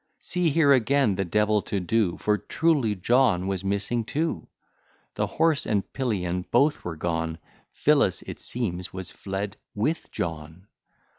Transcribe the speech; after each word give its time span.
See 0.19 0.49
here 0.49 0.73
again 0.73 1.13
the 1.13 1.23
devil 1.25 1.61
to 1.61 1.79
do! 1.79 2.17
For 2.17 2.35
truly 2.35 2.95
John 2.95 3.45
was 3.45 3.63
missing 3.63 4.03
too: 4.03 4.47
The 5.13 5.27
horse 5.27 5.63
and 5.67 5.93
pillion 5.93 6.45
both 6.49 6.83
were 6.83 6.95
gone! 6.95 7.37
Phyllis, 7.71 8.23
it 8.23 8.39
seems, 8.39 8.91
was 8.91 9.11
fled 9.11 9.57
with 9.75 10.09
John. 10.11 10.65